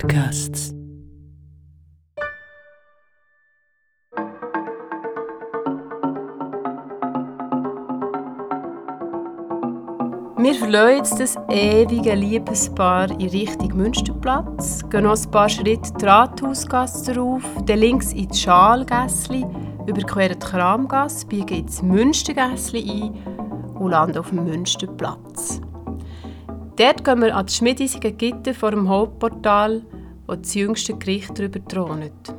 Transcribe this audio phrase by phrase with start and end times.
[0.00, 0.72] Podcasts.
[10.38, 16.04] Wir verlassen jetzt das ewige Liebespaar in Richtung Münsterplatz, gehen noch ein paar Schritte die
[16.06, 19.44] Rathausgasse rauf, dann links ins Schalgässli,
[19.86, 25.60] überqueren die Kramgasse, biegen ins Münstergässli ein und landen auf dem Münsterplatz.
[26.80, 29.82] Dort gehen wir an das schmiedisige Gitter vor dem Hauptportal,
[30.26, 32.34] wo das jüngste Gericht darüber thront.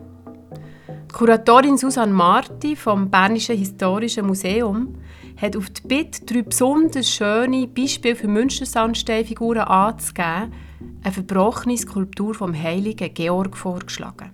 [0.89, 4.95] Die Kuratorin Susanne Marti vom Bernischen Historischen Museum
[5.39, 10.51] hat auf die Bitte, drei besonders schöne Beispiele für Münstersandsteinfiguren anzugeben,
[11.03, 14.31] eine verbrochene Skulptur vom heiligen Georg vorgeschlagen.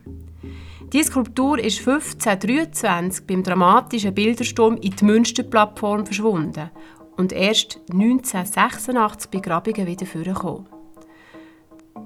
[0.94, 6.70] Diese Skulptur ist 1523 beim dramatischen Bildersturm in die Münsterplattform verschwunden
[7.18, 10.68] und erst 1986 bei Grabungen wieder vorgekommen.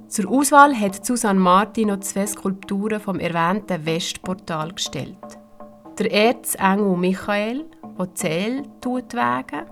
[0.07, 5.17] Zur Auswahl hat Susanne Martin noch zwei Skulpturen vom erwähnten Westportal gestellt.
[5.99, 7.65] Der Erzengel Michael,
[7.97, 9.65] der Zähl wägen,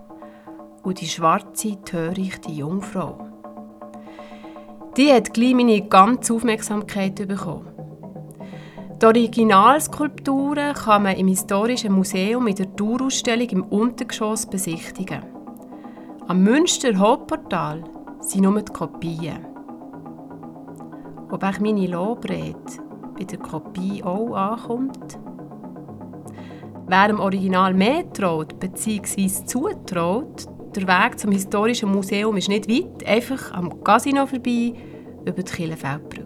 [0.84, 3.28] und die schwarze, törichte Jungfrau.
[4.96, 7.79] Die hat gleich meine ganze Aufmerksamkeit bekommen.
[9.02, 15.24] Die Originalskulpturen kann man im Historischen Museum in der Tourausstellung im Untergeschoss besichtigen.
[16.28, 17.82] Am Münster Hauptportal
[18.20, 19.46] sind nur die Kopien.
[21.32, 22.58] Ob auch meine Lobrede
[23.18, 25.18] bei der Kopie auch ankommt?
[26.88, 29.30] Wer dem Original mehr traut bzw.
[29.46, 34.74] zutraut, der Weg zum Historischen Museum ist nicht weit, einfach am Casino vorbei
[35.26, 36.19] über die Kielenfeldbrücke.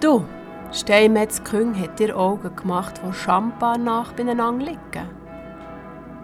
[0.00, 0.24] Du,
[0.72, 5.10] Steinmetz Küng hat dir Augen gemacht, die Champagner nach beieinander liegen.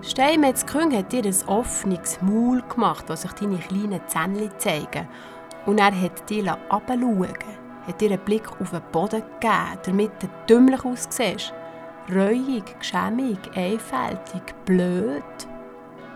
[0.00, 5.06] Steinmetz Küng hat dir ein offenes Maul gemacht, wo sich deine kleinen Zähnchen zeigen.
[5.66, 7.34] Und er hat dir herabschauen
[7.86, 11.52] hat dir einen Blick auf den Boden gegeben, damit du dümmlich aussiehst.
[12.10, 15.22] Reuig, geschämig, einfältig, blöd.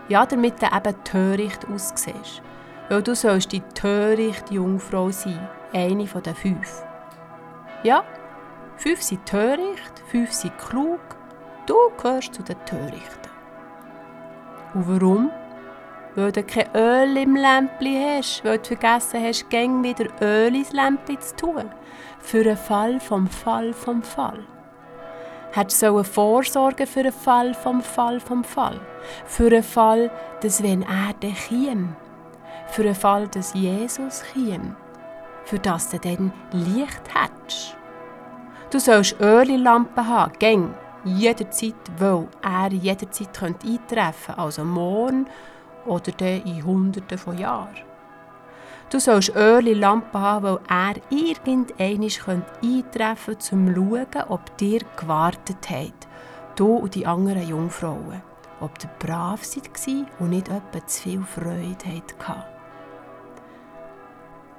[0.07, 2.41] Ja, damit du eben töricht aussiehst.
[2.89, 6.83] Weil du sollst die törichte Jungfrau sein, eine von den fünf.
[7.83, 8.03] Ja,
[8.77, 10.99] fünf sind töricht, fünf sind klug.
[11.65, 13.31] Du gehörst zu den Törichten.
[14.75, 15.31] Und warum?
[16.13, 20.73] Weil du kein Öl im Lämpli hast, weil du vergessen hast, gäng wieder Öl ins
[20.73, 21.71] Lämpli zu tun.
[22.19, 24.45] Für einen Fall vom Fall vom Fall.
[25.53, 28.79] Hättest du vorsorgen für einen Fall vom Fall vom Fall.
[29.25, 30.11] Für einen Fall,
[30.41, 31.95] dass wenn er dann käme.
[32.67, 34.75] Für einen Fall, dass Jesus käme
[35.45, 37.77] für das du dann Licht hättest.
[38.71, 45.25] Du sollst Öllampen haben, gäng, jederzeit, weil er jederzeit könnte eintreffen könnte, also morgen
[45.85, 47.75] oder dann in Hunderten von Jahren.
[48.89, 55.69] Du sollst Öllampen haben, weil er irgendeinmal eintreffen könnte, um zu schauen, ob dir gewartet
[55.69, 56.07] hat,
[56.55, 58.21] du und die anderen Jungfrauen,
[58.59, 59.69] ob ihr brav seid
[60.19, 62.60] und nicht etwa zu viel Freude hatten.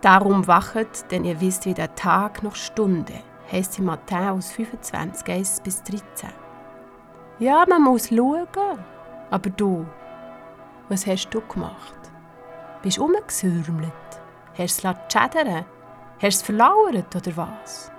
[0.03, 3.15] Darum wachet, denn ihr wisst weder Tag noch Stunde,
[3.51, 6.29] heißt in Matthäus 25, 1 bis 13.
[7.39, 8.47] Ja, man muss schauen.
[9.31, 9.87] Aber du,
[10.89, 11.95] was hast du gemacht?
[12.83, 13.93] Bist du umgesürmelt?
[14.59, 15.65] Hast du es schädern
[16.21, 17.93] Hast du es verlauert oder was?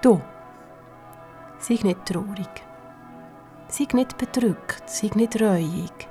[0.00, 0.20] Du,
[1.58, 2.48] sei nicht traurig.
[3.66, 6.08] Sei nicht bedrückt, sei nicht reuig.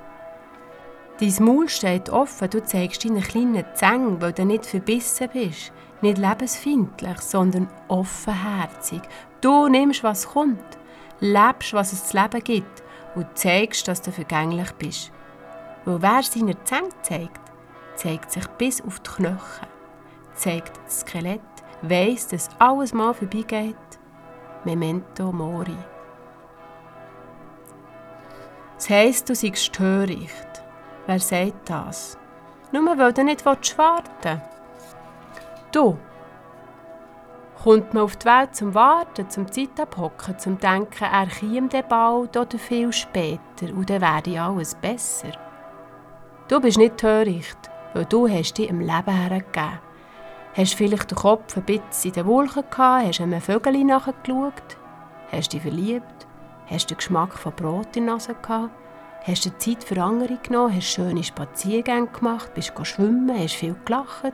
[1.20, 5.70] Dein Maul steht offen, du zeigst deine kleinen Zähne, weil du nicht verbissen bist,
[6.00, 9.02] nicht lebensfeindlich, sondern offenherzig.
[9.42, 10.78] Du nimmst, was kommt,
[11.18, 12.82] lebst, was es zu leben gibt
[13.14, 15.12] und zeigst, dass du vergänglich bist.
[15.84, 17.40] Weil wer seine Zähne zeigt,
[17.96, 19.68] zeigt sich bis auf die Knochen,
[20.32, 21.40] zeigt das Skelett,
[21.82, 23.76] weiss, dass alles mal vorbeigeht.
[24.64, 25.76] Memento mori.
[28.76, 30.49] Das heisst, du seist töricht.
[31.06, 32.18] Wer sagt das?
[32.72, 33.70] Nur weil du nicht warten
[34.22, 34.96] willst.
[35.72, 35.98] Du.
[37.62, 41.88] Kommt man auf die Welt zum Warten, zum Zeit abhocken, zum Denken, er käme dann
[41.88, 45.32] bald oder viel später und dann wäre alles besser.
[46.48, 47.58] Du bist nicht töricht,
[47.92, 49.78] weil du hast dich im Leben hergegeben.
[50.54, 54.76] Hast vielleicht den Kopf ein bisschen in den Wolken gehabt, hast einem Vögel nachgeschaut,
[55.30, 56.26] hast dich verliebt,
[56.66, 58.70] hast den Geschmack von Brot in der Nase gehabt,
[59.22, 64.32] Hast du Zeit für andere genommen, hast schöne Spaziergänge gemacht, bist schwimmen, hast viel gelacht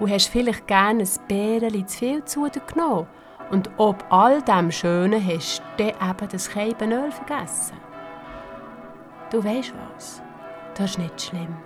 [0.00, 3.06] und hast vielleicht gerne ein Bärchen zu viel zu dir genommen.
[3.52, 7.76] Und ob all dem Schönen hast du eben das Keibenöl vergessen.
[9.30, 10.22] Du weißt was,
[10.74, 11.56] das ist nicht schlimm.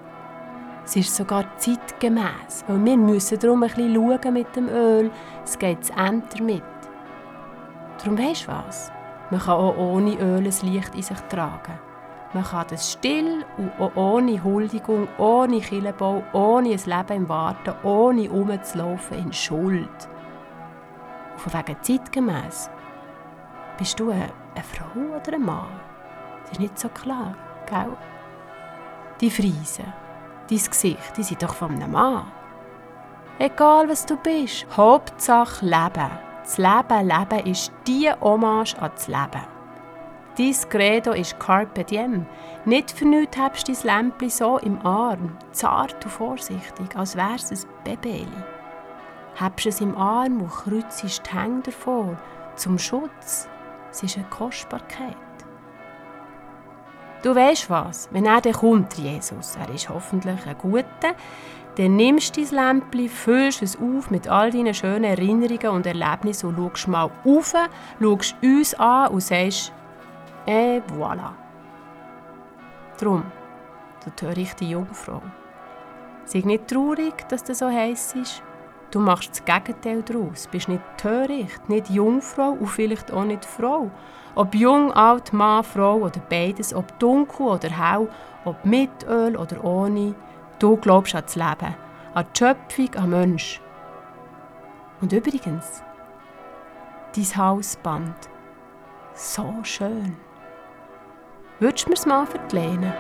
[0.85, 5.11] Es ist sogar zeitgemäß, weil wir müssen darum ein bisschen schauen mit dem Öl,
[5.45, 6.63] es geht zu Ende damit.
[7.99, 8.93] Darum weisst du was?
[9.31, 11.79] Man kann auch ohne Öl ein Licht in sich tragen.
[12.35, 18.29] Man kann das still und ohne Huldigung, ohne Killenbau, ohne ein Leben im Warten, ohne
[18.29, 20.09] rumzulaufen in Schuld.
[21.33, 22.71] Und von wegen zeitgemäß.
[23.79, 25.81] Bist du eine, eine Frau oder ein Mann?
[26.43, 27.37] Das ist nicht so klar,
[27.67, 27.97] gell?
[29.21, 29.93] Die Friesen,
[30.51, 32.27] dein Gesicht, die sind doch von einem Mann.
[33.39, 36.11] Egal was du bist, Hauptsache Leben.
[36.43, 39.54] Das Leben, Leben ist die Hommage an das Leben.
[40.37, 42.27] Dein Credo ist Carpe Diem.
[42.65, 47.53] Nicht für nichts hast du dein Lämpchen so im Arm, zart und vorsichtig, als wär's
[47.53, 48.27] ein Baby.
[49.37, 52.17] Habst es im Arm und kreuzst die Hänge davor,
[52.57, 53.49] zum Schutz.
[53.93, 55.17] Es ist eine Kostbarkeit.
[57.23, 61.15] Du weißt was, wenn er dann kommt, Jesus, er ist hoffentlich ein Guter,
[61.77, 66.49] dann nimmst du dein Lämpchen, füllst es auf mit all deinen schönen Erinnerungen und Erlebnissen
[66.49, 67.55] und schaust mal rauf,
[68.01, 69.73] schaust uns an und sagst,
[70.47, 71.33] et voilà.
[72.99, 73.25] Drum,
[74.05, 75.23] du törichte Jungfrau.
[76.25, 78.43] Sei nicht traurig, dass das so heiß ist.
[78.91, 80.47] Du machst das Gegenteil daraus.
[80.47, 83.91] Bist nicht töricht, nicht Jungfrau und vielleicht auch nicht Frau.
[84.37, 88.09] Ob jung, alt, Mann, Frau oder beides, ob dunkel oder hell,
[88.45, 90.15] ob mit Öl oder ohne,
[90.59, 91.75] du glaubst an das Leben,
[92.15, 93.61] an die Schöpfung, an Mensch.
[95.01, 95.83] Und übrigens,
[97.15, 98.17] dein Hausband,
[99.15, 100.17] so schön.
[101.61, 102.93] Würdest du mir's mal verlehnen?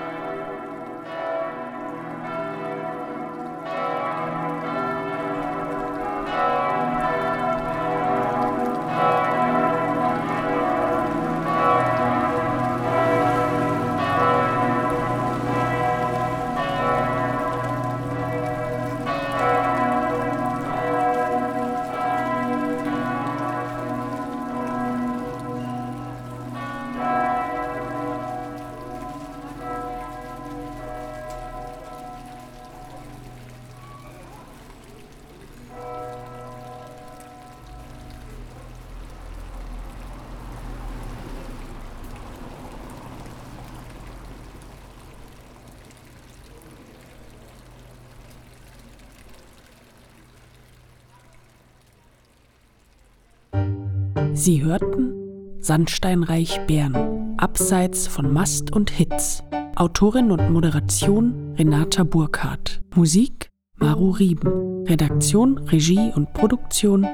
[54.36, 55.14] Sie hörten
[55.60, 59.44] Sandsteinreich Bern, abseits von Mast und Hits.
[59.76, 62.82] Autorin und Moderation Renata Burkhardt.
[62.96, 64.84] Musik Maru Rieben.
[64.86, 67.06] Redaktion, Regie und Produktion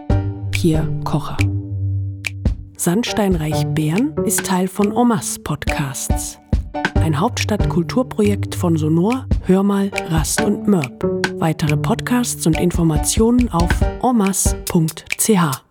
[0.50, 1.36] Pierre Kocher.
[2.78, 6.38] Sandsteinreich Bern ist Teil von Omas Podcasts.
[6.94, 11.04] Ein Hauptstadtkulturprojekt von Sonor, Hörmal, Rast und Mörb.
[11.34, 13.70] Weitere Podcasts und Informationen auf
[14.00, 15.69] omas.ch.